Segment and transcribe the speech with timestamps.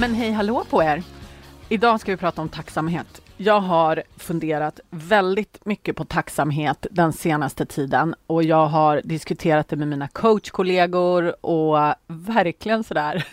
[0.00, 1.02] Men hej hallå på er!
[1.68, 3.20] Idag ska vi prata om tacksamhet.
[3.36, 9.76] Jag har funderat väldigt mycket på tacksamhet den senaste tiden och jag har diskuterat det
[9.76, 13.26] med mina coachkollegor och verkligen sådär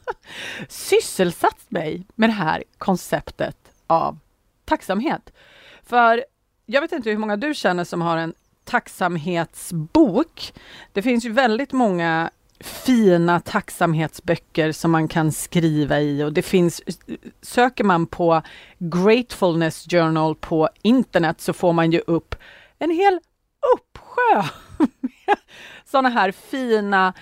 [0.68, 4.18] sysselsatt mig med det här konceptet av
[4.64, 5.32] tacksamhet.
[5.82, 6.24] För
[6.66, 10.52] jag vet inte hur många du känner som har en tacksamhetsbok.
[10.92, 12.30] Det finns ju väldigt många
[12.62, 16.82] fina tacksamhetsböcker som man kan skriva i och det finns,
[17.42, 18.42] söker man på
[18.78, 22.34] Gratefulness Journal på internet så får man ju upp
[22.78, 23.20] en hel
[23.74, 24.42] uppsjö
[25.00, 25.36] med
[25.84, 27.12] sådana här fina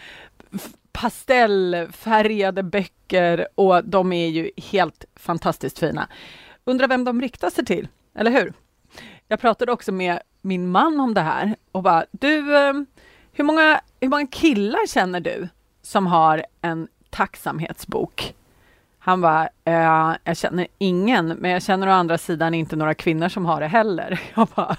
[0.93, 6.09] pastellfärgade böcker och de är ju helt fantastiskt fina.
[6.65, 8.53] Undrar vem de riktar sig till, eller hur?
[9.29, 12.75] Jag pratade också med min man om det här och bara, du, eh,
[13.41, 15.49] hur många, hur många killar känner du
[15.83, 18.35] som har en tacksamhetsbok?
[18.99, 23.29] Han var eh, jag känner ingen, men jag känner å andra sidan inte några kvinnor
[23.29, 24.21] som har det heller.
[24.35, 24.77] Jag bara,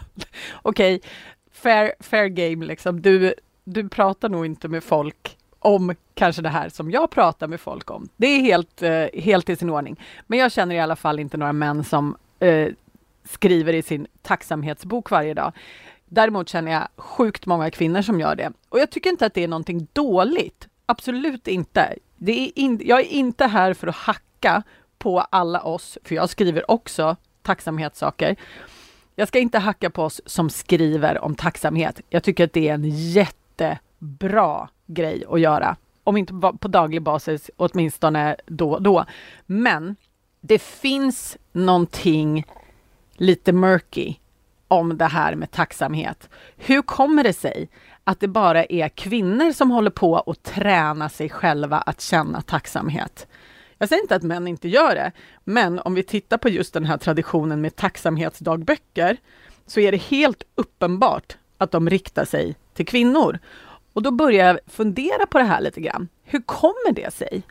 [0.61, 1.09] okej, okay,
[1.51, 3.01] fair, fair game liksom.
[3.01, 7.61] Du, du pratar nog inte med folk om kanske det här som jag pratar med
[7.61, 8.09] folk om.
[8.17, 9.99] Det är helt, eh, helt i sin ordning.
[10.27, 12.67] Men jag känner i alla fall inte några män som eh,
[13.23, 15.53] skriver i sin tacksamhetsbok varje dag.
[16.13, 18.51] Däremot känner jag sjukt många kvinnor som gör det.
[18.69, 20.67] Och jag tycker inte att det är någonting dåligt.
[20.85, 21.95] Absolut inte.
[22.17, 24.63] Det är in, jag är inte här för att hacka
[24.97, 28.35] på alla oss, för jag skriver också tacksamhetssaker.
[29.15, 32.01] Jag ska inte hacka på oss som skriver om tacksamhet.
[32.09, 35.75] Jag tycker att det är en jättebra grej att göra.
[36.03, 39.05] Om inte på daglig basis, åtminstone då och då.
[39.45, 39.95] Men
[40.41, 42.45] det finns någonting
[43.13, 44.15] lite murky
[44.71, 46.29] om det här med tacksamhet.
[46.57, 47.69] Hur kommer det sig
[48.03, 53.27] att det bara är kvinnor som håller på att träna sig själva att känna tacksamhet?
[53.77, 55.11] Jag säger inte att män inte gör det,
[55.43, 59.17] men om vi tittar på just den här traditionen med tacksamhetsdagböcker
[59.67, 63.39] så är det helt uppenbart att de riktar sig till kvinnor.
[63.93, 66.07] Och då börjar jag fundera på det här lite grann.
[66.23, 67.43] Hur kommer det sig?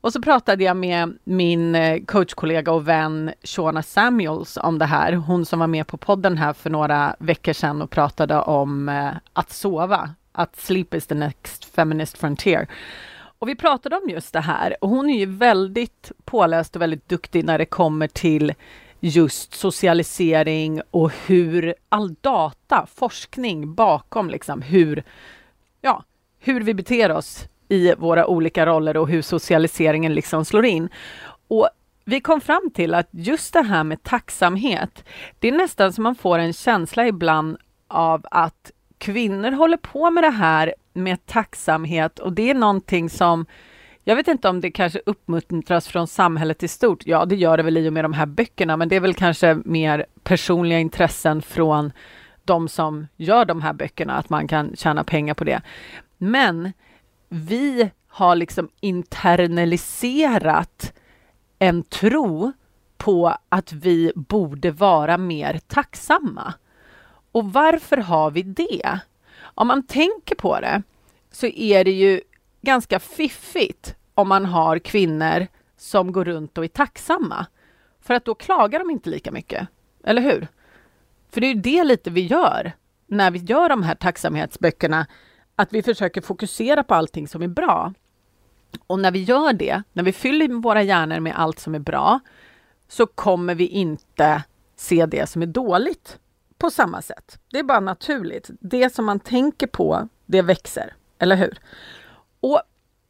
[0.00, 5.12] Och så pratade jag med min eh, coachkollega och vän Shona Samuels om det här.
[5.12, 9.10] Hon som var med på podden här för några veckor sedan och pratade om eh,
[9.32, 10.10] att sova.
[10.32, 12.68] Att sleep is the next feminist frontier.
[13.38, 17.08] Och vi pratade om just det här och hon är ju väldigt påläst och väldigt
[17.08, 18.54] duktig när det kommer till
[19.00, 25.02] just socialisering och hur all data, forskning bakom liksom hur,
[25.80, 26.04] ja,
[26.38, 30.88] hur vi beter oss i våra olika roller och hur socialiseringen liksom slår in.
[31.48, 31.68] Och
[32.04, 35.04] vi kom fram till att just det här med tacksamhet,
[35.38, 37.56] det är nästan som man får en känsla ibland
[37.88, 43.46] av att kvinnor håller på med det här med tacksamhet och det är någonting som
[44.04, 47.06] jag vet inte om det kanske uppmuntras från samhället i stort.
[47.06, 49.14] Ja, det gör det väl i och med de här böckerna, men det är väl
[49.14, 51.92] kanske mer personliga intressen från
[52.44, 55.60] de som gör de här böckerna, att man kan tjäna pengar på det.
[56.18, 56.72] Men
[57.28, 60.92] vi har liksom internaliserat
[61.58, 62.52] en tro
[62.96, 66.54] på att vi borde vara mer tacksamma.
[67.32, 69.00] Och varför har vi det?
[69.40, 70.82] Om man tänker på det
[71.30, 72.20] så är det ju
[72.62, 75.46] ganska fiffigt om man har kvinnor
[75.76, 77.46] som går runt och är tacksamma.
[78.00, 79.68] För att då klagar de inte lika mycket.
[80.04, 80.48] Eller hur?
[81.30, 82.72] För det är ju det lite vi gör
[83.06, 85.06] när vi gör de här tacksamhetsböckerna
[85.58, 87.92] att vi försöker fokusera på allting som är bra.
[88.86, 92.20] Och när vi gör det, när vi fyller våra hjärnor med allt som är bra,
[92.88, 94.42] så kommer vi inte
[94.76, 96.18] se det som är dåligt
[96.58, 97.38] på samma sätt.
[97.50, 98.50] Det är bara naturligt.
[98.60, 100.94] Det som man tänker på, det växer.
[101.18, 101.58] Eller hur?
[102.40, 102.60] Och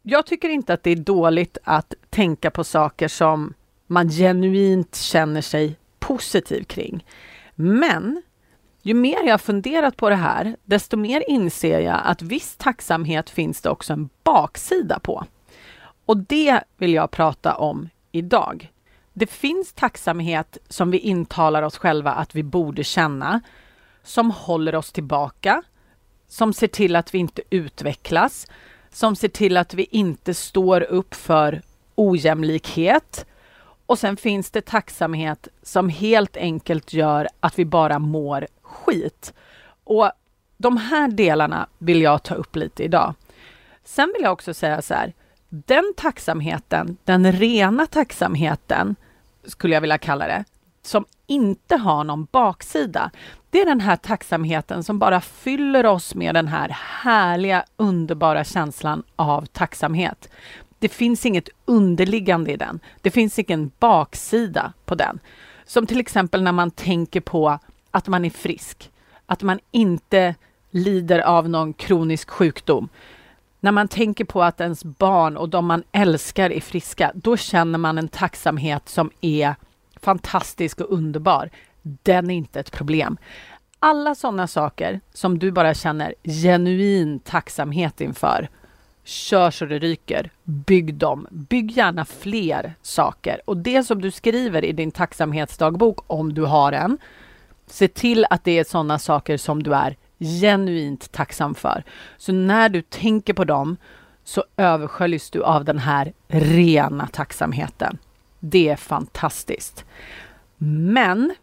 [0.02, 3.54] jag tycker inte att det är dåligt att tänka på saker som
[3.86, 7.06] man genuint känner sig positiv kring.
[7.54, 8.22] Men
[8.88, 13.61] ju mer jag funderat på det här, desto mer inser jag att viss tacksamhet finns
[13.61, 15.25] det också en baksida på.
[16.06, 18.73] Och det vill jag prata om idag.
[19.12, 23.40] Det finns tacksamhet som vi intalar oss själva att vi borde känna,
[24.02, 25.62] som håller oss tillbaka,
[26.29, 28.46] som ser till att vi inte utvecklas,
[28.90, 31.62] som ser till att vi inte står upp för
[31.94, 33.26] ojämlikhet
[33.88, 38.46] och sen finns det tacksamhet som helt enkelt gör att vi bara mår
[38.84, 39.34] skit.
[39.84, 40.10] Och
[40.56, 43.14] de här delarna vill jag ta upp lite idag.
[43.84, 45.12] Sen vill jag också säga så här,
[45.48, 48.96] den tacksamheten, den rena tacksamheten,
[49.44, 50.44] skulle jag vilja kalla det,
[50.82, 53.10] som inte har någon baksida.
[53.50, 56.69] Det är den här tacksamheten som bara fyller oss med den här
[57.02, 60.28] härliga, underbara känslan av tacksamhet.
[60.78, 62.80] Det finns inget underliggande i den.
[63.00, 65.19] Det finns ingen baksida på den.
[65.64, 67.58] Som till exempel när man tänker på
[67.90, 68.90] att man är frisk,
[69.26, 70.35] att man inte
[70.70, 72.88] lider av någon kronisk sjukdom.
[73.61, 77.79] När man tänker på att ens barn och de man älskar är friska, då känner
[77.79, 79.55] man en tacksamhet som är
[80.00, 81.50] fantastisk och underbar.
[81.82, 83.19] Den är inte ett problem.
[83.79, 88.49] Alla sådana saker som du bara känner genuin tacksamhet inför,
[89.05, 90.31] kör så det ryker.
[90.44, 91.26] Bygg dem.
[91.31, 93.40] Bygg gärna fler saker.
[93.44, 96.99] Och det som du skriver i din tacksamhetsdagbok, om du har en,
[97.70, 101.84] se till att det är sådana saker som du är genuint tacksam för.
[102.16, 103.76] Så när du tänker på dem
[104.24, 107.98] så översköljs du av den här rena tacksamheten.
[108.40, 109.84] Det är fantastiskt.
[110.56, 111.34] Men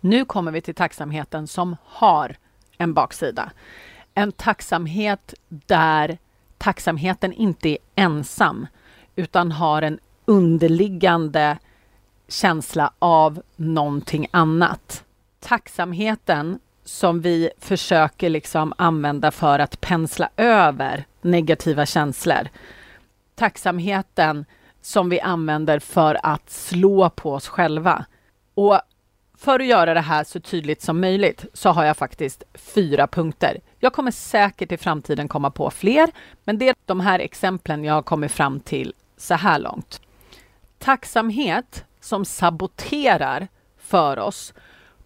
[0.00, 2.36] nu kommer vi till tacksamheten som har
[2.78, 3.52] en baksida.
[4.14, 6.18] En tacksamhet där
[6.58, 8.66] tacksamheten inte är ensam
[9.16, 11.58] utan har en underliggande
[12.28, 15.04] känsla av någonting annat.
[15.42, 22.48] Tacksamheten som vi försöker liksom använda för att pensla över negativa känslor.
[23.34, 24.44] Tacksamheten
[24.82, 28.04] som vi använder för att slå på oss själva.
[28.54, 28.80] Och
[29.38, 33.60] för att göra det här så tydligt som möjligt så har jag faktiskt fyra punkter.
[33.78, 36.10] Jag kommer säkert i framtiden komma på fler,
[36.44, 40.00] men det är de här exemplen jag har kommit fram till så här långt.
[40.78, 43.48] Tacksamhet som saboterar
[43.78, 44.54] för oss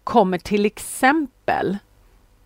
[0.07, 1.77] kommer till exempel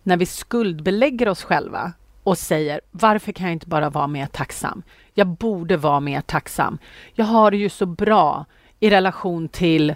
[0.02, 1.92] när vi skuldbelägger oss själva
[2.22, 4.82] och säger varför kan jag inte bara vara mer tacksam?
[5.14, 6.78] Jag borde vara mer tacksam.
[7.14, 8.44] Jag har det ju så bra
[8.80, 9.94] i relation till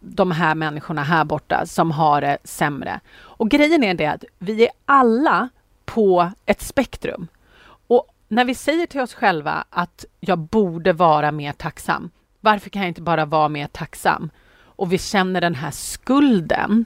[0.00, 3.00] de här människorna här borta som har det sämre.
[3.16, 5.48] Och grejen är det att vi är alla
[5.84, 7.28] på ett spektrum.
[7.86, 12.10] Och när vi säger till oss själva att jag borde vara mer tacksam.
[12.40, 14.30] Varför kan jag inte bara vara mer tacksam?
[14.58, 16.84] Och vi känner den här skulden.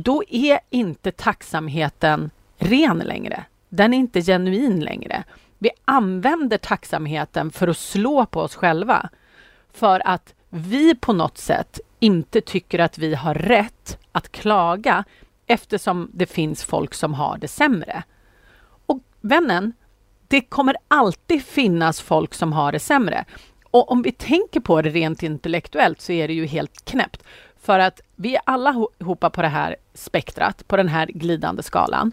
[0.00, 3.44] Då är inte tacksamheten ren längre.
[3.68, 5.24] Den är inte genuin längre.
[5.58, 9.08] Vi använder tacksamheten för att slå på oss själva.
[9.72, 15.04] För att vi på något sätt inte tycker att vi har rätt att klaga
[15.46, 18.02] eftersom det finns folk som har det sämre.
[18.86, 19.72] Och vännen,
[20.28, 23.24] det kommer alltid finnas folk som har det sämre.
[23.70, 27.22] Och om vi tänker på det rent intellektuellt så är det ju helt knäppt.
[27.68, 32.12] För att vi är allihopa på det här spektrat, på den här glidande skalan.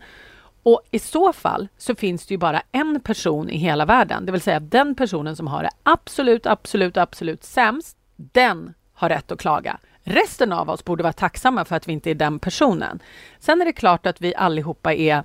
[0.64, 4.32] Och i så fall så finns det ju bara en person i hela världen, det
[4.32, 9.40] vill säga den personen som har det absolut, absolut, absolut sämst, den har rätt att
[9.40, 9.78] klaga.
[10.04, 13.00] Resten av oss borde vara tacksamma för att vi inte är den personen.
[13.40, 15.24] Sen är det klart att vi allihopa är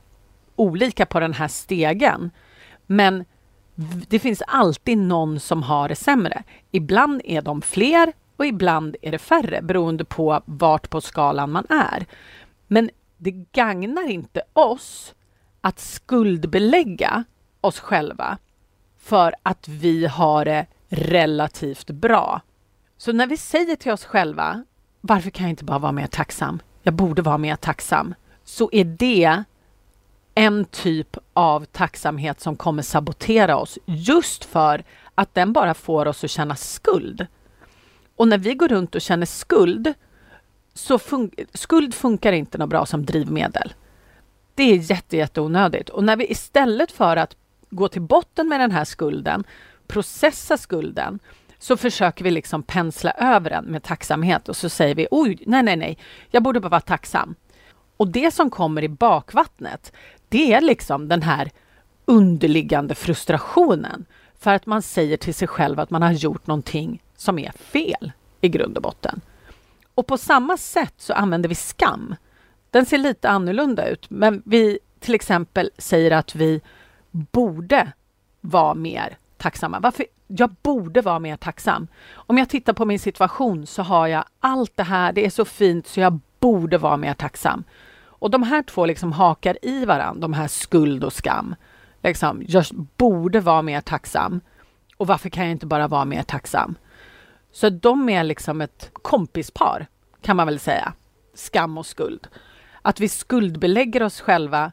[0.57, 2.31] olika på den här stegen.
[2.87, 3.25] Men
[4.09, 6.43] det finns alltid någon som har det sämre.
[6.71, 11.67] Ibland är de fler och ibland är det färre beroende på vart på skalan man
[11.69, 12.07] är.
[12.67, 15.15] Men det gagnar inte oss
[15.61, 17.25] att skuldbelägga
[17.61, 18.39] oss själva
[18.99, 22.41] för att vi har det relativt bra.
[22.97, 24.65] Så när vi säger till oss själva,
[25.01, 26.63] varför kan jag inte bara vara mer tacksam?
[26.83, 28.15] Jag borde vara mer tacksam.
[28.45, 29.45] Så är det
[30.35, 34.85] en typ av tacksamhet som kommer sabotera oss just för
[35.15, 37.27] att den bara får oss att känna skuld.
[38.21, 39.95] Och när vi går runt och känner skuld
[40.75, 43.75] så fun skuld funkar inte något bra som drivmedel.
[44.55, 45.89] Det är jätte, jätte onödigt.
[45.89, 47.37] Och när vi istället för att
[47.71, 49.45] gå till botten med den här skulden,
[49.87, 51.19] processa skulden,
[51.59, 55.63] så försöker vi liksom pensla över den med tacksamhet och så säger vi oj, nej,
[55.63, 55.99] nej, nej,
[56.31, 57.35] jag borde bara vara tacksam.
[57.97, 59.93] Och det som kommer i bakvattnet,
[60.29, 61.51] det är liksom den här
[62.05, 64.05] underliggande frustrationen
[64.39, 68.13] för att man säger till sig själv att man har gjort någonting som är fel
[68.41, 69.21] i grund och botten.
[69.95, 72.15] Och på samma sätt så använder vi skam.
[72.71, 76.61] Den ser lite annorlunda ut, men vi till exempel säger att vi
[77.11, 77.93] borde
[78.41, 79.81] vara mer tacksamma.
[79.81, 80.07] Varför?
[80.27, 81.87] Jag borde vara mer tacksam.
[82.13, 85.45] Om jag tittar på min situation så har jag allt det här, det är så
[85.45, 87.65] fint så jag borde vara mer tacksam.
[88.05, 91.55] Och de här två liksom hakar i varandra, de här skuld och skam.
[92.03, 92.65] Liksom, jag
[92.97, 94.41] borde vara mer tacksam.
[94.97, 96.75] Och varför kan jag inte bara vara mer tacksam?
[97.53, 99.87] Så de är liksom ett kompispar,
[100.23, 100.93] kan man väl säga.
[101.35, 102.27] Skam och skuld.
[102.83, 104.73] Att vi skuldbelägger oss själva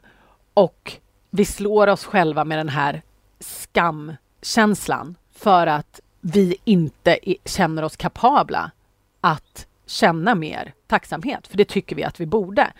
[0.54, 0.92] och
[1.30, 3.02] vi slår oss själva med den här
[3.40, 8.70] skamkänslan för att vi inte känner oss kapabla
[9.20, 12.72] att känna mer tacksamhet, för det tycker vi att vi borde.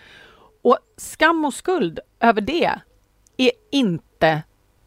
[0.63, 2.71] Och skam och skuld över det
[3.37, 4.43] är inte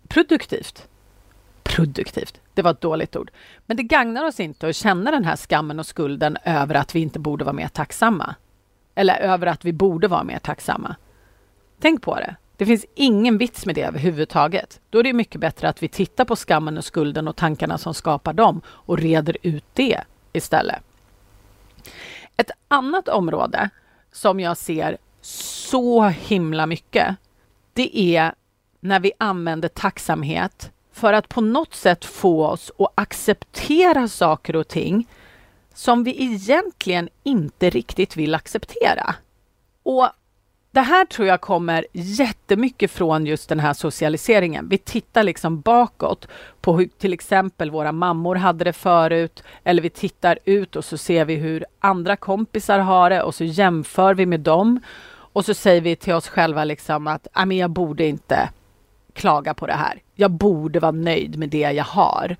[0.07, 0.87] produktivt.
[1.75, 3.31] Produktivt, det var ett dåligt ord.
[3.65, 6.99] Men det gagnar oss inte att känna den här skammen och skulden över att vi
[6.99, 8.35] inte borde vara mer tacksamma.
[8.95, 10.95] Eller över att vi borde vara mer tacksamma.
[11.79, 12.35] Tänk på det.
[12.57, 14.79] Det finns ingen vits med det överhuvudtaget.
[14.89, 17.93] Då är det mycket bättre att vi tittar på skammen och skulden och tankarna som
[17.93, 20.01] skapar dem och reder ut det
[20.33, 20.83] istället.
[22.37, 23.69] Ett annat område
[24.11, 27.15] som jag ser så himla mycket,
[27.73, 28.33] det är
[28.79, 30.71] när vi använder tacksamhet
[31.01, 35.07] för att på något sätt få oss att acceptera saker och ting
[35.73, 39.15] som vi egentligen inte riktigt vill acceptera.
[39.83, 40.09] Och
[40.71, 44.69] det här tror jag kommer jättemycket från just den här socialiseringen.
[44.69, 46.27] Vi tittar liksom bakåt
[46.61, 50.97] på hur till exempel våra mammor hade det förut, eller vi tittar ut och så
[50.97, 54.79] ser vi hur andra kompisar har det och så jämför vi med dem.
[55.33, 58.49] Och så säger vi till oss själva liksom att ah, jag borde inte
[59.13, 60.01] klaga på det här.
[60.21, 62.35] Jag borde vara nöjd med det jag har.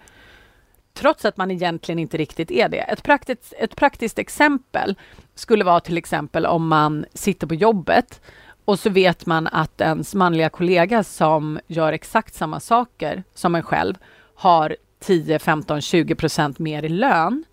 [0.93, 2.77] Trots att man egentligen inte riktigt är det.
[2.77, 4.95] Ett praktiskt, ett praktiskt exempel
[5.35, 8.21] skulle vara till exempel om man sitter på jobbet
[8.65, 13.63] och så vet man att ens manliga kollega som gör exakt samma saker som en
[13.63, 13.95] själv
[14.35, 17.43] har 10, 15, 20 procent mer i lön.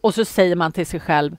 [0.00, 1.36] Och så säger man till sig själv,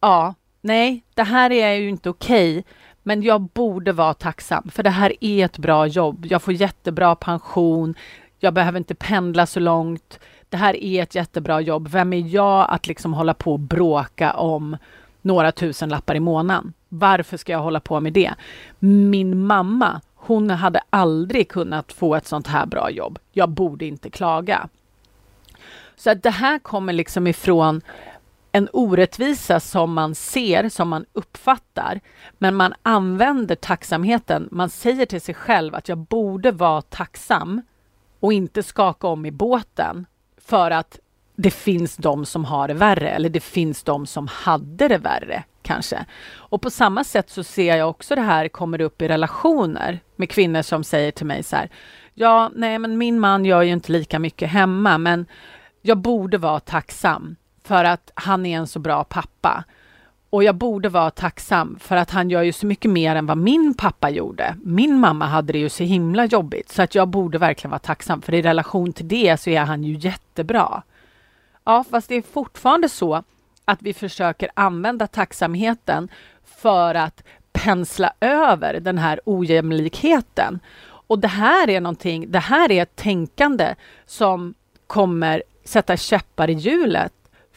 [0.00, 2.64] ja, nej, det här är ju inte okej,
[3.06, 6.26] men jag borde vara tacksam för det här är ett bra jobb.
[6.30, 7.94] Jag får jättebra pension.
[8.38, 10.20] Jag behöver inte pendla så långt.
[10.48, 11.88] Det här är ett jättebra jobb.
[11.88, 14.76] Vem är jag att liksom hålla på och bråka om
[15.22, 16.72] några tusen lappar i månaden?
[16.88, 18.34] Varför ska jag hålla på med det?
[18.78, 23.18] Min mamma, hon hade aldrig kunnat få ett sånt här bra jobb.
[23.32, 24.68] Jag borde inte klaga.
[25.96, 27.80] Så att det här kommer liksom ifrån
[28.56, 32.00] en orättvisa som man ser, som man uppfattar,
[32.38, 34.48] men man använder tacksamheten.
[34.52, 37.62] Man säger till sig själv att jag borde vara tacksam
[38.20, 40.06] och inte skaka om i båten
[40.38, 40.98] för att
[41.36, 45.44] det finns de som har det värre eller det finns de som hade det värre
[45.62, 46.04] kanske.
[46.34, 50.30] Och på samma sätt så ser jag också det här kommer upp i relationer med
[50.30, 51.70] kvinnor som säger till mig så här.
[52.14, 55.26] Ja, nej, men min man gör ju inte lika mycket hemma, men
[55.82, 57.36] jag borde vara tacksam
[57.66, 59.64] för att han är en så bra pappa.
[60.30, 63.38] Och jag borde vara tacksam för att han gör ju så mycket mer än vad
[63.38, 64.56] min pappa gjorde.
[64.62, 68.22] Min mamma hade det ju så himla jobbigt så att jag borde verkligen vara tacksam
[68.22, 70.82] för i relation till det så är han ju jättebra.
[71.64, 73.22] Ja, fast det är fortfarande så
[73.64, 76.08] att vi försöker använda tacksamheten
[76.44, 80.60] för att pensla över den här ojämlikheten.
[81.08, 83.74] Och det här är någonting, det här är ett tänkande
[84.06, 84.54] som
[84.86, 87.12] kommer sätta käppar i hjulet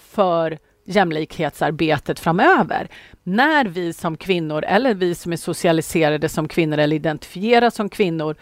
[0.09, 2.87] för jämlikhetsarbetet framöver.
[3.23, 8.35] När vi som kvinnor, eller vi som är socialiserade som kvinnor eller identifieras som kvinnor,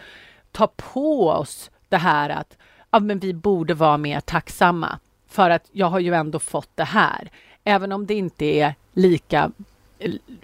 [0.52, 2.56] tar på oss det här att
[2.90, 4.98] ja, men vi borde vara mer tacksamma
[5.28, 7.30] för att jag har ju ändå fått det här.
[7.64, 9.50] Även om det inte är lika,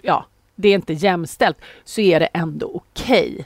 [0.01, 3.31] ja, det är inte jämställt, så är det ändå okej.
[3.33, 3.45] Okay.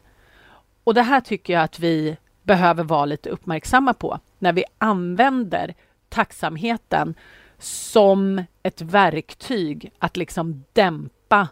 [0.83, 5.75] Och det här tycker jag att vi behöver vara lite uppmärksamma på när vi använder
[6.09, 7.15] tacksamheten
[7.59, 11.47] som ett verktyg att liksom dämpa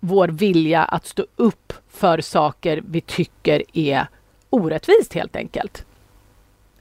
[0.00, 4.06] vår vilja att stå upp för saker vi tycker är
[4.50, 5.86] orättvist helt enkelt.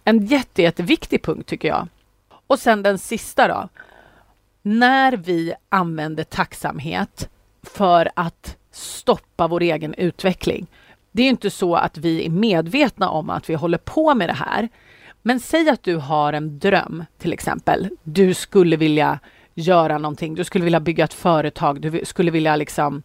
[0.04, 1.88] En jätte, jätteviktig punkt tycker jag.
[2.48, 3.70] Och sen den sista då.
[4.62, 7.30] När vi använder tacksamhet
[7.64, 10.68] för att stoppa vår egen utveckling.
[11.12, 14.34] Det är inte så att vi är medvetna om att vi håller på med det
[14.34, 14.70] här.
[15.28, 17.90] Men säg att du har en dröm till exempel.
[18.04, 19.20] Du skulle vilja
[19.54, 20.36] göra någonting.
[20.36, 21.82] Du skulle vilja bygga ett företag.
[21.82, 23.04] Du skulle vilja liksom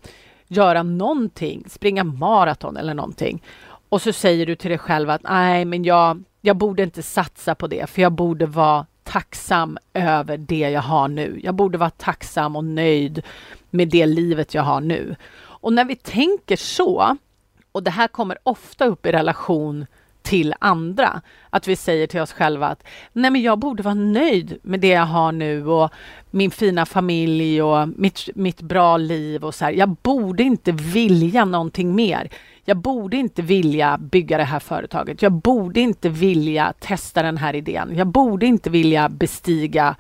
[0.49, 3.43] göra någonting, springa maraton eller någonting.
[3.88, 7.55] Och så säger du till dig själv att nej, men jag, jag borde inte satsa
[7.55, 11.41] på det, för jag borde vara tacksam över det jag har nu.
[11.43, 13.23] Jag borde vara tacksam och nöjd
[13.71, 15.17] med det livet jag har nu.
[15.38, 17.17] Och när vi tänker så,
[17.73, 19.87] och det här kommer ofta upp i relation
[20.23, 21.23] till andra.
[21.50, 24.88] Att vi säger till oss själva att nej men jag borde vara nöjd med det
[24.88, 25.91] jag har nu och
[26.31, 29.73] min fina familj och mitt, mitt bra liv och så här.
[29.73, 32.31] Jag borde inte vilja någonting mer.
[32.64, 35.23] jag borde inte vilja bygga det här företaget.
[35.23, 37.93] Jag borde inte vilja testa den här idén.
[37.97, 39.97] Jag borde inte vilja bestiga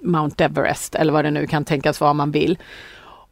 [0.00, 2.58] Mount Everest eller vad det nu kan tänkas vara man vill.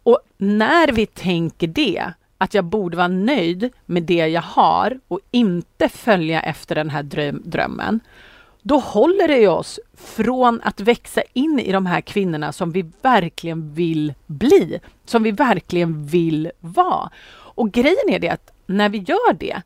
[0.03, 5.21] Och när vi tänker det, att jag borde vara nöjd med det jag har och
[5.31, 8.01] inte följa efter den här dröm drömmen,
[8.63, 13.75] då håller det oss från att växa in i de här kvinnorna som vi verkligen
[13.75, 17.11] vill bli, som vi verkligen vill vara.
[17.33, 19.63] Och grejen är det att när vi gör det,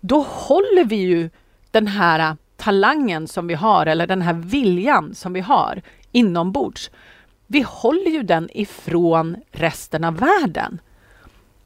[0.00, 1.30] då håller vi ju
[1.70, 6.90] den här talangen som vi har eller den här viljan som vi har inombords.
[7.46, 10.80] Vi håller ju den ifrån resten av världen.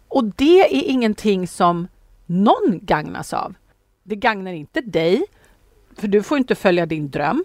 [0.09, 1.89] Och det är ingenting som
[2.27, 3.55] någon gagnas av.
[4.03, 5.25] Det gagnar inte dig,
[5.97, 7.45] för du får inte följa din dröm.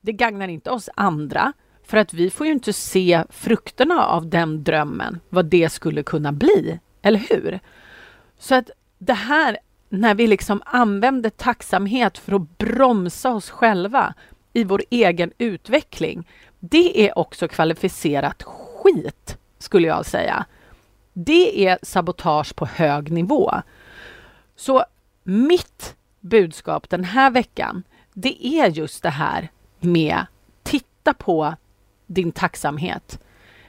[0.00, 1.52] Det gagnar inte oss andra,
[1.84, 6.32] för att vi får ju inte se frukterna av den drömmen, vad det skulle kunna
[6.32, 7.60] bli, eller hur?
[8.38, 14.14] Så att det här, när vi liksom använder tacksamhet för att bromsa oss själva
[14.52, 16.28] i vår egen utveckling,
[16.60, 20.46] det är också kvalificerat skit, skulle jag säga.
[21.12, 23.52] Det är sabotage på hög nivå.
[24.56, 24.84] Så
[25.22, 27.82] mitt budskap den här veckan,
[28.14, 29.50] det är just det här
[29.80, 30.26] med
[30.62, 31.54] titta på
[32.06, 33.20] din tacksamhet.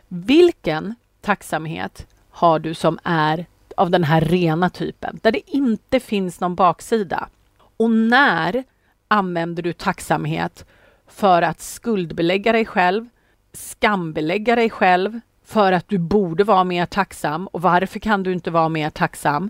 [0.07, 3.45] Vilken tacksamhet har du som är
[3.77, 7.29] av den här rena typen, där det inte finns någon baksida?
[7.77, 8.63] Och när
[9.07, 10.65] använder du tacksamhet
[11.07, 13.07] för att skuldbelägga dig själv,
[13.53, 18.51] skambelägga dig själv för att du borde vara mer tacksam och varför kan du inte
[18.51, 19.49] vara mer tacksam?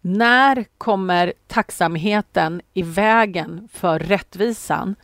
[0.00, 4.94] När kommer tacksamheten i vägen för rättvisan?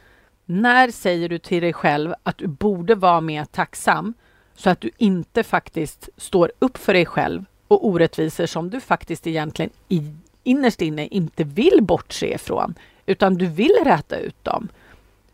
[0.44, 4.14] När säger du till dig själv att du borde vara mer tacksam
[4.54, 9.26] så att du inte faktiskt står upp för dig själv och orättvisor som du faktiskt
[9.26, 10.12] egentligen i,
[10.42, 12.74] innerst inne inte vill bortse ifrån,
[13.06, 14.68] utan du vill räta ut dem.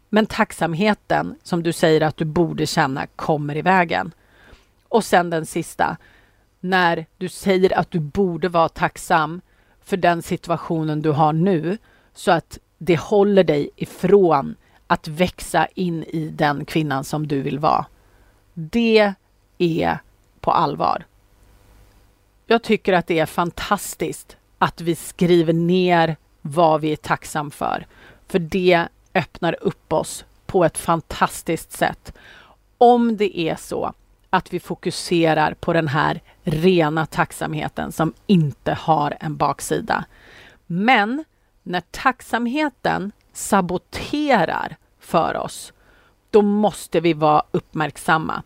[0.09, 4.13] Men tacksamheten som du säger att du borde känna kommer i vägen.
[4.91, 5.97] Och sen den sista,
[6.61, 9.41] när du säger att du borde vara tacksam
[9.81, 11.79] för den situationen du har nu
[12.15, 17.59] så att det håller dig ifrån att växa in i den kvinnan som du vill
[17.59, 17.87] vara.
[18.55, 19.15] Det
[19.59, 19.99] är
[20.41, 21.05] på allvar.
[22.47, 27.87] Jag tycker att det är fantastiskt att vi skriver ner vad vi är tacksam för.
[28.29, 32.13] För det öppnar upp oss på ett fantastiskt sätt.
[32.79, 33.93] Om det är så
[34.31, 40.05] att vi fokuserar på den här rena tacksamheten som inte har en baksida.
[40.67, 41.25] Men
[41.63, 45.73] när tacksamheten saboterar för oss,
[46.31, 48.43] då måste vi vara uppmärksamma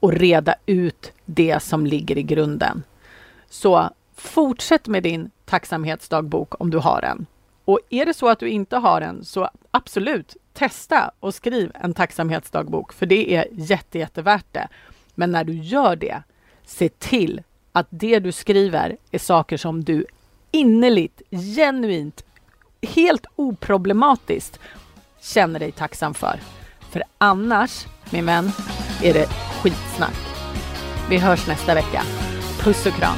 [0.00, 2.82] och reda ut det som ligger i grunden.
[3.48, 7.26] Så fortsätt med din tacksamhetsdagbok om du har en.
[7.64, 11.94] Och är det så att du inte har en, så absolut, testa och skriv en
[11.94, 14.68] tacksamhetsdagbok, för det är jätte, jättevärt det.
[15.18, 16.22] Men när du gör det,
[16.66, 20.06] se till att det du skriver är saker som du
[20.50, 22.24] innerligt, genuint,
[22.82, 24.58] helt oproblematiskt
[25.20, 26.40] känner dig tacksam för.
[26.90, 28.50] För annars, min vän,
[29.02, 29.26] är det
[29.62, 30.16] skitsnack.
[31.10, 32.02] Vi hörs nästa vecka.
[32.60, 33.16] Puss och kram!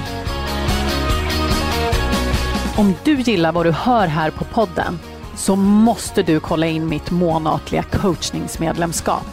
[2.79, 4.99] Om du gillar vad du hör här på podden
[5.37, 9.27] så måste du kolla in mitt månatliga coachningsmedlemskap.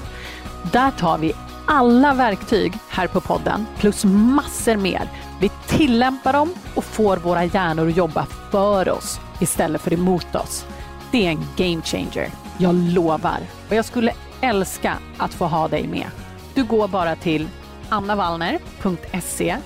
[0.71, 1.33] Där tar vi
[1.67, 5.09] alla verktyg här på podden plus massor mer.
[5.39, 10.65] Vi tillämpar dem och får våra hjärnor att jobba för oss istället för emot oss.
[11.11, 13.39] Det är en game changer, jag lovar.
[13.69, 16.07] Och jag skulle älska att få ha dig med.
[16.53, 17.47] Du går bara till
[17.89, 19.57] annavallner.se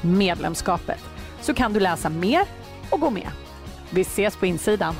[0.00, 1.04] medlemskapet
[1.40, 2.42] så kan du läsa mer
[2.90, 3.28] och gå med.
[3.90, 4.94] Vi ses på insidan.